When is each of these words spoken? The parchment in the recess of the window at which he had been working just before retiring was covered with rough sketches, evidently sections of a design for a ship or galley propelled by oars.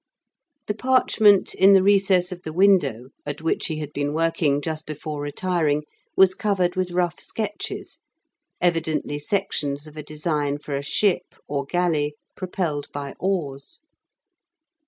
The 0.65 0.73
parchment 0.73 1.53
in 1.53 1.73
the 1.73 1.83
recess 1.83 2.31
of 2.31 2.41
the 2.41 2.51
window 2.51 3.09
at 3.23 3.39
which 3.39 3.67
he 3.67 3.77
had 3.77 3.93
been 3.93 4.15
working 4.15 4.59
just 4.59 4.87
before 4.87 5.21
retiring 5.21 5.83
was 6.17 6.33
covered 6.33 6.75
with 6.75 6.89
rough 6.89 7.19
sketches, 7.19 7.99
evidently 8.59 9.19
sections 9.19 9.85
of 9.85 9.95
a 9.95 10.01
design 10.01 10.57
for 10.57 10.75
a 10.75 10.81
ship 10.81 11.35
or 11.47 11.65
galley 11.65 12.15
propelled 12.35 12.87
by 12.91 13.13
oars. 13.19 13.81